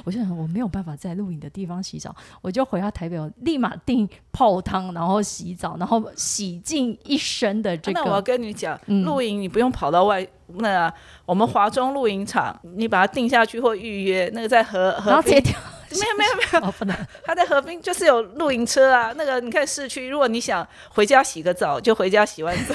[0.05, 8.01] 我就想我没有办法在露营的地方洗澡，我就回到台北，我立马订泡汤，然后洗澡，然后洗尽一身的这个。
[8.01, 10.93] 那我要跟你讲，露营你不用跑到外，那
[11.25, 15.43] 我们华中露营场，你把它定下去或预约，那个在河河边。
[15.91, 16.97] 没有没有没有， 不能。
[17.25, 19.13] 他在河滨就是有露营车啊。
[19.17, 22.75] 那个你看市区，如果你想回家洗个澡，就回家洗完澡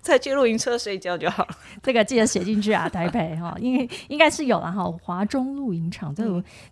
[0.00, 1.50] 再去露营车睡觉就好了。
[1.82, 4.84] 这个记得写进去啊，台北哈， 因为应该是有了哈。
[5.02, 6.24] 华中露营场在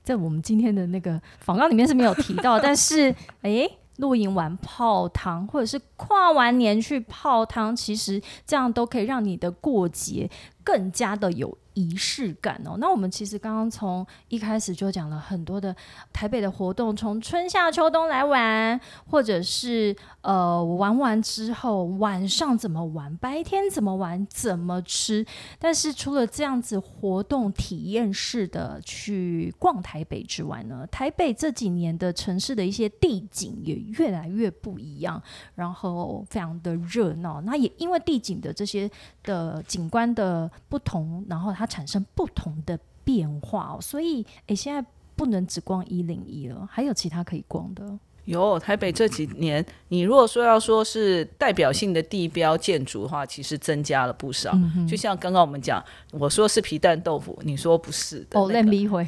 [0.02, 10.30] 在我们今天的那个访告里面是没有提到，但是哎，露营完泡汤，或者是跨完年去泡汤，其实这样都可以让你的过节
[10.64, 11.58] 更加的有。
[11.76, 15.76] 仪式感哦，那我们其实刚刚从一开始就讲了很多的
[16.10, 25.26] 台北的活动，从春夏秋冬来玩，或者是呃玩完之后晚上怎么玩，白天怎么玩，怎么吃。
[25.58, 35.22] 但是除了这样子活动体验式的去逛台北之外呢，台北这几年的城市的一些地景也越来越不一样，
[35.54, 37.42] 然后非常的热闹。
[37.42, 38.90] 那也因为地景的这些
[39.22, 41.65] 的景观的不同，然后它。
[41.66, 47.98] 产生不同的变化哦，所以诶，现在不能只逛一零一了，还有其他可以逛的。
[48.26, 54.52] 有台北这几年，你如果说要说是代表性的地标建筑的话，其实增加了不少。
[54.88, 58.38] 就像刚刚我们讲，我说是皮蛋豆腐，你说不是的。
[58.38, 59.06] 哦，那一回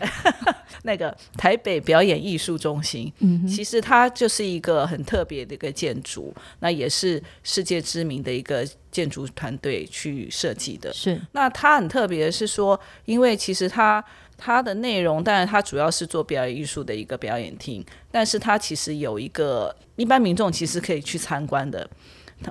[0.85, 3.13] 那个台北表演艺术中心，
[3.47, 10.93] 其实它就是一个很特别的一个建筑，那也是世界知名的一个建筑团队去设计的。
[10.93, 14.05] 是，那它很特别的是说，因为其实它。
[14.39, 21.87] 它的内容，但是它主要是做表演艺术的一个表演厅，但是它其实有一个一般民众其实可以去参观的。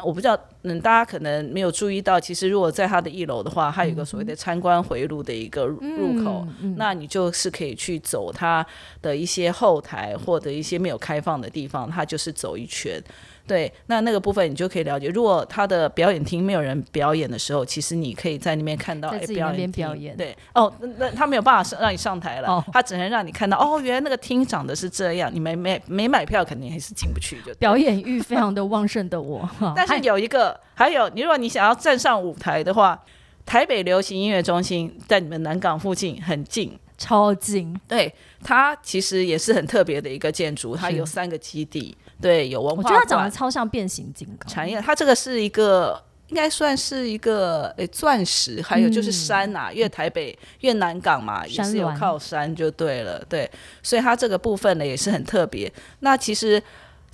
[0.03, 8.65] 我不知道嗯，大家可能没有注意到，其实如果在它的一楼的话，它有一个所谓的参观回路的一个入口，那你就是可以去走它
[9.01, 13.01] 的一些后台或者一些没有开放的地方，它就是走一圈。
[13.45, 15.07] 对，那那个部分你就可以了解。
[15.07, 20.17] 如果他的表演厅没有人表演的时候，其实你可以在那边看到在自己那边表演。
[20.17, 25.33] 对，哦，那他没有办法上让你上台了，他只能让你看到哦，原来那个厅长得是这样。
[25.33, 27.41] 你没没没买票，肯定还是进不去。
[27.45, 33.01] 就表演欲非常的旺盛的我，但是有一个，还有你，如果你想要站上舞台的话，
[33.45, 37.73] 台北流行音乐中心在你们南港附近很近，超近。
[37.87, 41.95] 对，它其实也是很特别的一个建筑，它有三个基地。
[42.21, 42.81] 对，有文化。
[42.81, 44.49] 我觉得它长得超像变形金刚。
[44.51, 53.49] 产业，它这个是一个，应该算是一个诶钻石，还有就是山呐，因为台北、越南港嘛，也是有靠山就对了，对，
[53.81, 55.71] 所以它这个部分呢也是很特别。
[55.99, 56.61] 那其实。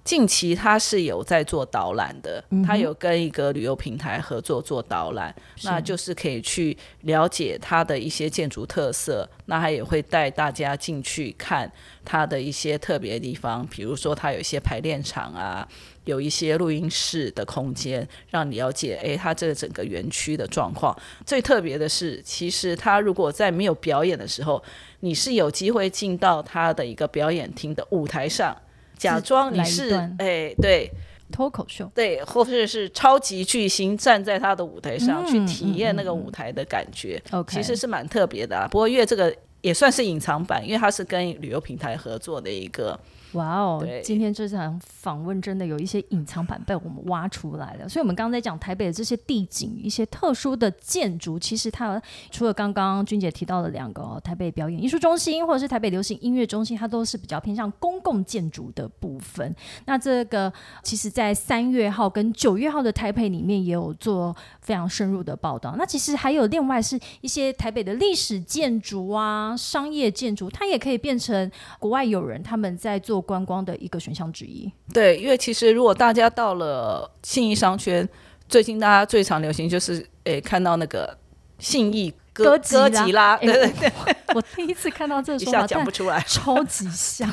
[0.03, 5.33] 近期他是有在做导览的，他有跟一个旅游平台合作做导览，
[5.63, 9.27] 那就是可以去了解他的一些建筑特色。
[9.45, 11.71] 那他也会带大家进去看
[12.03, 15.65] 他的一些特别地方，比如说他有一些排练场啊，
[16.03, 20.93] 有一些录音室的空间，让你了解诶，他这个整个园区的状况。
[21.25, 24.61] 最特别的是，其实他如果在没有表演的时候，
[24.99, 28.53] 你是有机会进到他的一个表演厅的舞台上。
[28.97, 30.91] 假装你是哎，对，
[31.31, 38.67] 脱口秀，对，或者是超级巨星站在他的舞台上去体验那个舞台的感觉，其实是蛮特别的。
[38.71, 42.99] 不过因为这个也算是隐藏版，因为它是跟旅游平台合作的一个。
[43.33, 43.85] 哇哦！
[44.03, 47.89] 今天这场访问真的有一些隐藏版被我们挖出来了。
[47.89, 59.55] 所以，我们刚刚在讲台北的这些地景、一些特殊的建筑，其实它除了刚刚君姐提到的两个台北表演艺术中心或者是台北流行音乐中心，它都是比较偏向公共建筑的部分。
[59.85, 60.51] 那这个
[60.83, 65.75] 其实，在三月号跟九月号的台北里面也有做非常深入的报道。
[65.75, 73.23] 那其实还有另外是一些台北的历史建筑啊、商业建筑，它也可以变成国外友人他们在做。
[73.23, 78.07] 观光的一个选项之一，对，因为其实如果大家到了信义商圈，
[78.49, 81.17] 最近大家最常流行就是诶看到那个
[81.57, 83.93] 信义哥哥吉拉，对对对，
[84.33, 87.31] 我第一次看到这个，一下讲不出来， 超级像，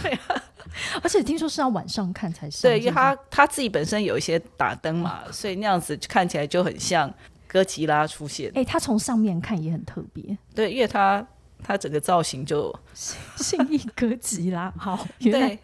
[1.02, 7.12] 而且听说是要晚上看才像，对，因为他他自己本身有一些打灯嘛，所以那样子看起来就很像
[7.48, 8.52] 哥吉拉出现。
[8.54, 11.26] 哎，他从上面看也很特别，对，因为他
[11.64, 15.58] 他整个造型就信义哥吉拉，好，对。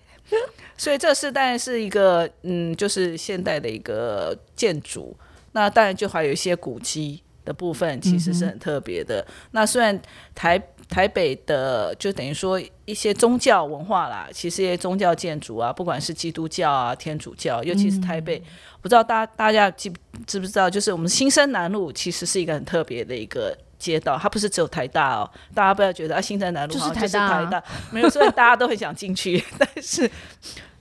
[0.76, 5.16] 所以这是当然是一个嗯，就是现代的一个建筑。
[5.52, 9.26] 那当然就还有一些古迹的部分，其实是很特别的。
[9.52, 9.98] 那虽然
[10.34, 18.42] 台台北的就等于说一些宗教文化啦，其实一些宗教建筑啊，不管是基督教啊、天主教，尤其是台北，
[18.82, 19.90] 不知道大大家知
[20.26, 23.56] 知不知道，就是我们新生南路其实是一个很特别的一个。
[23.78, 30.10] 街道，它不是只有台大哦，大家不要觉得啊，新城南路就是台大，没有，所以大家都很想进去， 但是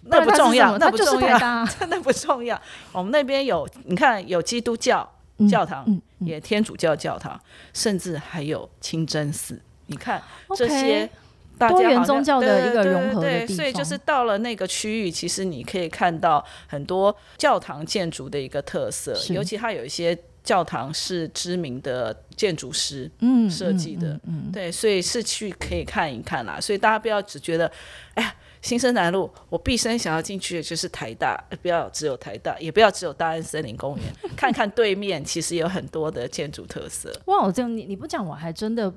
[0.03, 1.37] 那不重要，那不重要，
[1.77, 2.59] 真的不重要。
[2.93, 5.07] 我们那边有，你看有基督教
[5.49, 5.85] 教堂，
[6.19, 7.39] 也天主教教堂，
[7.73, 9.59] 甚至还有清真寺。
[9.87, 10.21] 你看
[10.55, 11.09] 这些
[11.57, 20.17] 多元宗教的一个融合的地方，所以就是到了那个区域，其实你可以看到很多教堂建筑的一个特色，尤其它有一些。
[20.45, 23.09] 教堂是知名的建筑师
[23.49, 24.19] 设计的，
[24.53, 26.61] 对，所以是去可以看一看啦。
[26.61, 27.65] 所以大家不要只觉得，
[28.13, 28.35] 哎呀，
[28.65, 34.05] 新生南路，我毕生想要进去的就是台大，不要只有台大，也不要只有大安森林公园，
[34.35, 37.13] 看看对面，其实有很多的建筑特色。
[37.27, 38.91] 哇，我这样你你不讲，我还真的。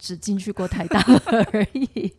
[0.00, 1.00] 只进去过台大
[1.52, 2.12] 而已，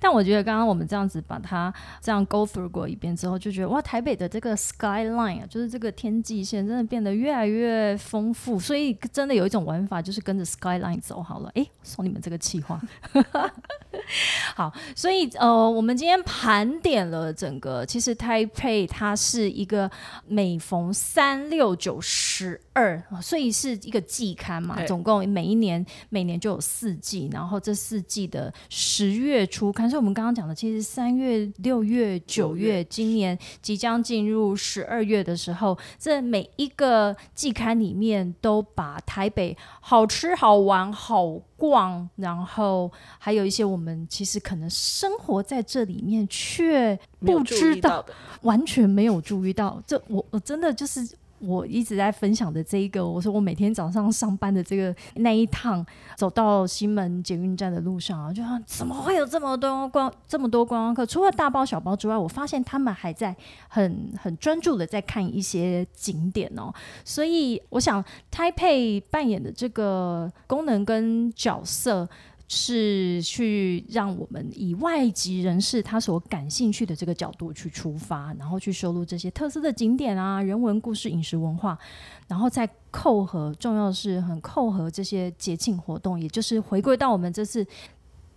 [0.00, 8.58] 但我觉得刚刚我们这样子把它这样 go through 过一遍之后，就觉得哇，台北的这个 skyline 啊，就是这个天际线，真的变得越来越丰富。
[8.58, 11.50] 所以真的有一种玩法，就是跟着 skyline 走好了。
[11.54, 12.80] 哎，送你们这个气话。
[14.56, 19.90] 好，所以呃，我们今天盘点了整个，其实 Taipei 它是一个
[20.26, 27.28] 每逢三六九十二，所以是一个季刊嘛，总共每一年每年就有四季。
[27.32, 41.26] 然后这四季的十月初刊，所以我们刚刚讲的，其实三月、六月、九月，今年即将进入十二月的时候，这每一个季刊里面都把台北好吃、好玩、好
[41.56, 48.06] 逛，然后还有一些我们其实可能生活在这里面却不知道、
[48.42, 49.82] 完全没有注意到。
[49.84, 51.08] 这我我真的就是。
[51.40, 55.84] 我一直在分享的这一个，我说我每天早上上班的这个那一趟，
[56.16, 61.06] 走到西门捷运站的路上啊，就说怎么会有这么多观这么多观光客？
[61.06, 63.34] 除了大包小包之外，我发现他们还在
[63.68, 66.72] 很很专注的在看一些景点哦。
[67.04, 72.08] 所以我想台北扮演的这个功能跟角色。
[72.50, 81.78] 是去让我们以外籍人士他所感兴趣的这个角度去出发，然后去收录这些特色的景点啊、人文故事、饮食文化，
[82.26, 87.66] 然后再扣合，重要的是很扣合这些节庆活动，也就是回归到我们这次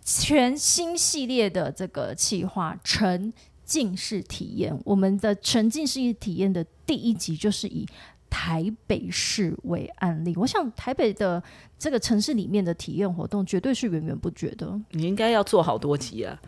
[0.03, 3.32] 全新系列的这个企划沉
[3.64, 4.78] 浸式体验。
[4.84, 7.88] 我们的沉浸式体验的第一集就是以。
[8.32, 11.43] 台北市为案例，我想台北的
[11.77, 14.73] 这个城市里面的体验活动绝对是源源不绝的。
[14.91, 16.39] 你应该要做好多集啊，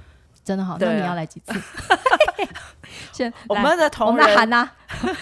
[0.43, 0.77] 真的好。
[0.79, 1.53] 那你要来几次？
[3.11, 4.71] 先，我们的同仁喊呐，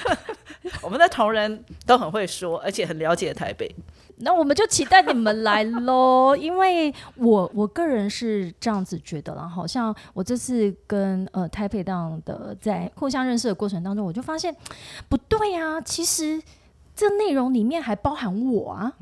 [0.81, 3.73] 我们的同仁都很会说，而且很了解台北。
[4.23, 14.55] 那我们就期待你们来喽，因为我我个人是这样子觉得啦，好像我这次跟呃台北档的在互相认识的过程当中，我就发现
[15.09, 16.41] 不对啊，其实
[16.95, 18.93] 这内容里面还包含我啊，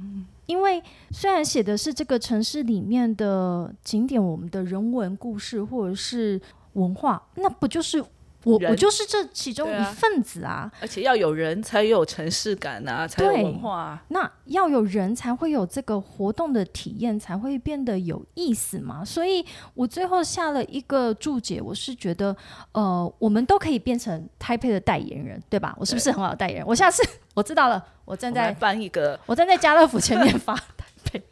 [0.46, 6.42] 因为虽然写的是这个城市里面的景点，我们的人文故事或者是
[6.74, 8.04] 文化，那不就是？
[8.44, 14.02] 我我就是这其中一份子啊，而且要有人才有城市感啊，才有文化。
[14.08, 19.04] 那要有人才会有这个活动的体验，才会变得有意思嘛。
[19.04, 22.36] 所以我最后下了一个注解，我是觉得，
[22.72, 25.76] 呃，我们都可以变成台北的代言人，对吧？
[25.78, 26.66] 我是不是很好的代言人？
[26.66, 27.04] 我下次
[27.36, 31.24] 我知道了，我站在搬一个，我站在家乐福前面发台配。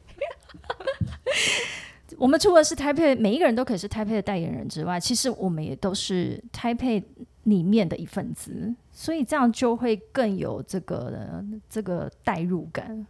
[2.18, 7.04] 我们除了是 Taipei 每一个人都可以是 Taipei 的代言人之外，其实我们也都是 Taipei
[7.44, 13.06] 里面的一份子，所以这样就会更有这个这个代入感。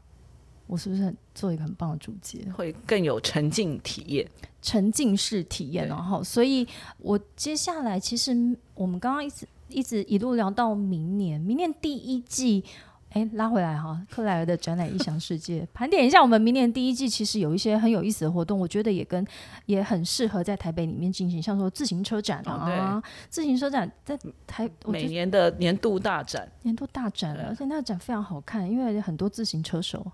[0.68, 2.46] 我是不是很做一个很棒的主解？
[2.54, 4.28] 会更有沉浸体验，
[4.62, 5.88] 沉浸式体验。
[5.88, 8.36] 然后，所以我接下来其实
[8.76, 12.66] 我们刚刚一直一直一路聊到明年，明年第一季。
[13.12, 19.26] 哎，拉回来哈，克莱尔的展览异想世界，盘点一下我们明年第一季，其实有一些很有意思的活动，我觉得也跟
[19.66, 30.06] 也很适合在台北里面进行，像说自行车展啊，自行车展在台每年的年度大展，年度大展，而且那个展非常好看，因为很多自行车手。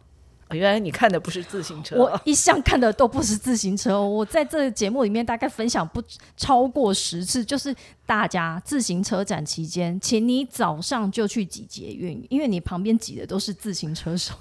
[0.54, 4.02] 原来你看的不是自行车，我一向看的都不是自行车。
[4.02, 6.02] 我在这个节目里面大概分享不
[6.38, 7.76] 超过十次，就是
[8.06, 14.34] 大家自行车展期间，请你早上就去挤捷运，因为你旁边挤的都是自行车手。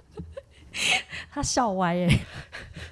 [1.32, 2.20] 他笑歪哎，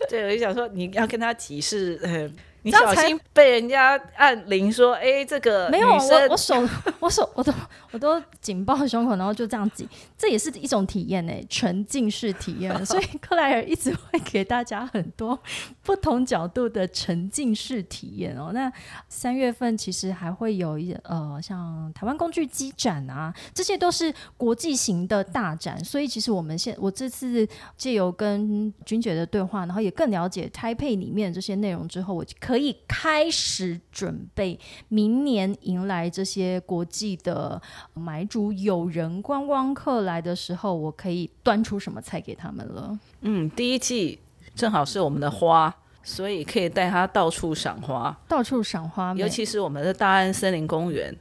[0.09, 2.31] 对，我就想说你要跟他挤是。
[2.65, 6.55] 你小心被人家按铃说，哎，这个没有我，我手，
[6.99, 7.53] 我手，我都，
[7.93, 9.87] 我都紧抱胸口，然后就这样挤，
[10.17, 12.87] 这也是一种体验呢，沉浸式体验。
[12.87, 15.39] 所以克莱尔一直会给大家很多
[15.83, 18.51] 不同角度的沉浸式体验哦。
[18.55, 18.73] 那
[19.11, 25.85] 三月份其实还会有一呃，像台湾工具机展啊，这些都是国际型的大展。
[25.85, 27.47] 所以其实我们现我这次
[27.77, 32.54] 借由跟君姐的对话，然后也更了解 Taipei 里面这些内容之后，我可。
[32.55, 37.61] 可以开始准备明年迎来这些国际的
[37.95, 42.97] 买主友人观光客来的时候，我可以端出什么菜给他们了？
[43.23, 44.21] 嗯，第一季
[44.55, 45.75] 正好是我们的花，
[46.05, 51.13] 所以可以带他到处赏花，到处赏花，尤其是我们的大安森林公园，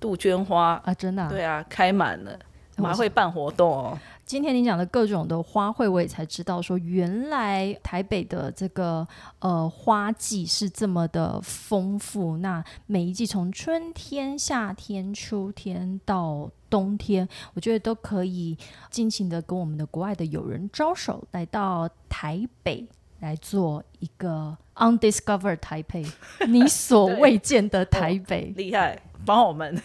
[0.00, 2.38] 杜鹃花啊，真的，对啊，开满了，
[2.76, 3.98] 我们还会办活动哦。
[4.30, 9.04] 今天你讲的各种的花卉，我也才知道说，原来台北的这个
[9.40, 12.36] 呃花季是这么的丰富。
[12.36, 18.56] 那每一季从春天、夏天、秋天到冬天，我觉得都可以
[18.88, 22.86] 尽情的跟我们的国外的友人招手，来到台北
[23.18, 26.06] 来做一个 undiscovered 台北，
[26.46, 29.76] 你所未见的台北，厉害，帮我们。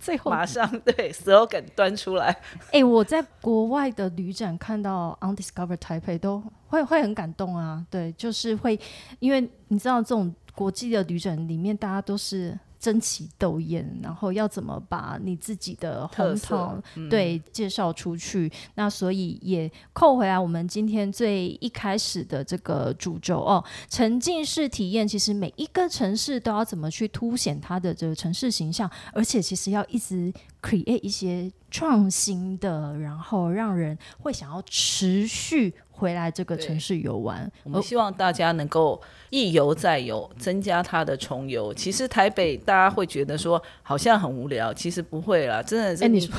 [0.00, 2.36] 最后马上 对 slogan 端出来。
[2.72, 7.86] 哎，我在国外的旅展看到 undiscovered Taipei 都会会很感动啊。
[7.88, 8.80] 对，就是会，
[9.20, 12.58] 因为你知道这种国际的旅展里面，大家都是。
[12.80, 18.50] 争奇斗艳，然后要怎么把你自己的红糖对介绍出去？
[18.74, 25.06] 那所以也扣回来，我们今天最一开始的这个主轴哦，沉浸式体验。
[25.06, 35.74] 其实每一个城市都要怎么去凸显它的这个城市形象，而且其实要一直 create 一些创新的，然后让人会想要持续。
[36.00, 38.98] 回来这个城市游玩，我们希望大家能够
[39.28, 41.74] 一游再游，增加它的重游。
[41.74, 46.08] 其实台北大家会觉得说好像很无聊，其实不会啦，真的是。
[46.08, 46.34] 你说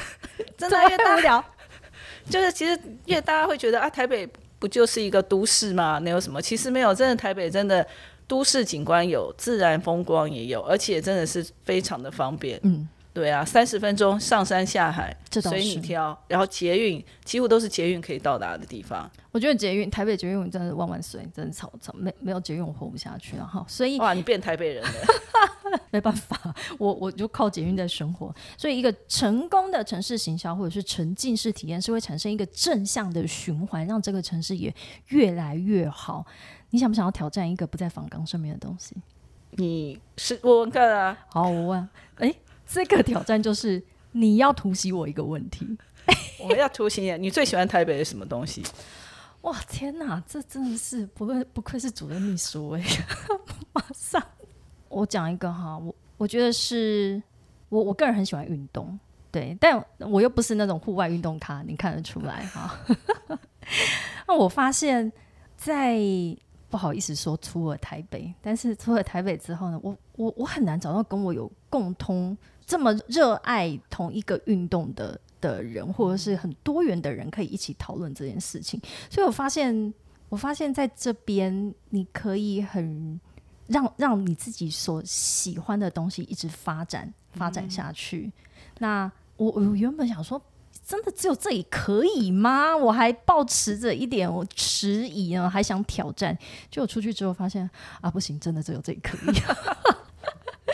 [0.56, 1.44] 真的越大 聊，
[2.30, 4.26] 就是其实越大家会觉得啊，台北
[4.58, 5.98] 不就是一个都市吗？
[6.02, 6.40] 那有什么？
[6.40, 7.86] 其实没有，真的台北真的
[8.26, 12.58] 都市景观有，自然风光也有，而且真的是非常的方便。
[12.62, 12.88] 嗯。
[13.14, 16.18] 对啊，三十分钟上山下海，随你挑。
[16.28, 19.10] 然后捷运几乎都是捷运可以到达的地方。
[19.30, 23.62] 我觉得捷运台北捷运真的万万岁，真的超超没没有捷运我活不下去了哈。
[23.68, 24.90] 所以哇，你变台北人了，
[25.92, 28.34] 没办法，我我就靠捷运在生活。
[28.56, 34.74] 所以一个成功的城市行销或者是沉浸式体验是会产生一个正向的循环，让这个城市也
[35.08, 36.24] 越来越好。
[36.70, 38.96] 你想不想要挑战一个不在仿纲上面的东西？
[39.50, 41.18] 你是问问看啊？
[41.28, 42.34] 好，我问，哎。
[42.72, 45.66] 这个挑战就是你要突袭我一个问题，
[46.40, 47.12] 我要突袭你。
[47.18, 48.62] 你最喜欢台北的什么东西？
[49.42, 52.82] 哇，天哪，这真的是不愧不愧是主任秘书哎！
[53.74, 54.22] 马上，
[54.88, 57.20] 我讲一个哈，我我觉得是
[57.68, 58.98] 我我个人很喜欢运动，
[59.32, 62.78] 对，但我又不是那种户外运动咖，你看得出来哈。
[64.28, 65.10] 那我发现，
[65.56, 65.98] 在
[66.70, 72.36] 不好意思说出了台北，但是出了台北之后呢，我我我很难找到跟我有共通。
[72.72, 78.80] 这么热爱同一个运动的的人，或者是很多元的人，可以一起讨论这件事情。
[79.10, 79.92] 所以我发现，
[80.30, 83.20] 我发现在这边，你可以很
[83.66, 88.32] 让让你自己所喜欢的东西一直发展发展下去。
[88.78, 90.40] 那我我原本想说，
[90.86, 92.74] 真的只有这里可以吗？
[92.74, 96.34] 我还抱持着一点我迟疑呢，还想挑战。
[96.70, 97.68] 结果出去之后发现，
[98.00, 99.36] 啊，不行，真的只有这里可以。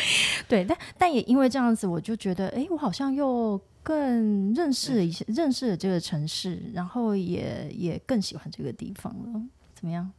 [0.49, 9.41] 对，但但也因为这样子，我就觉得，哎，我好像又更认识了一些，认识了这个城市，然后也也更喜欢这个地方了。
[9.75, 10.11] 怎么样？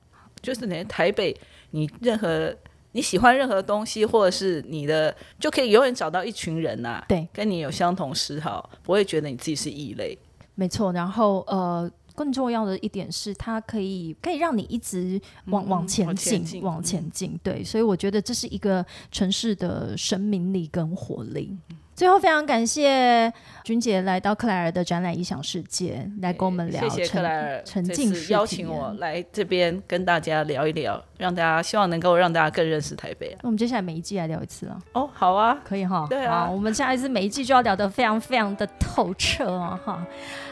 [0.42, 1.36] 就是连台北，
[1.72, 2.56] 你任何
[2.94, 10.18] 你喜欢任何东西，或者是你的，就可以永远找到一群人呐，对，跟你有相同嗜好，不会觉得你自己是异类。
[10.56, 11.92] 没错，然后呃。
[12.20, 17.40] 更重要的一点是，它可以可以让你一直往往前进，往前进。
[17.42, 21.58] 对，所以我觉得这是一个城市的生命力跟活力。
[21.96, 23.32] 最后，非常感谢
[23.64, 26.90] 君姐来到克莱尔的展览《异想世界》，来跟我们聊。
[26.90, 33.36] 谢谢克莱尔沉浸式邀请我来这边跟大家聊一聊，让大家希望能够让大家更认识台北。
[33.44, 34.80] 那我们接下来每一季来聊一次了。
[34.94, 36.08] 哦，好啊，可以哈。
[36.10, 40.04] 对啊，我们下一次每一季就要聊得非常非常的透彻啊哈。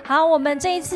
[0.04, 0.96] 好，我们这一次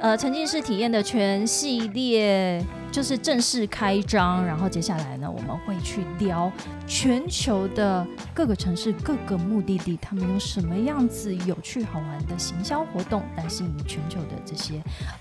[0.00, 2.62] 呃沉浸式体验的全系列。
[2.92, 6.52] 就是正式开张，然后接下来呢，我们会去聊
[6.86, 14.74] 全球的各个城市、各个目的地，他们有什么样子有趣好玩的行销活动来吸引全球的这些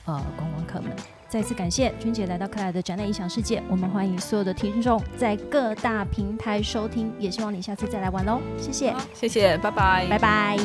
[0.04, 0.92] 呃观光客们。
[1.32, 10.06] 再次感谢君姐来到克莱的展览音响世界我们欢迎所有的听众在各大平台收听也希望你下次再来玩喽谢谢谢谢拜拜。
[10.10, 10.58] 拜拜。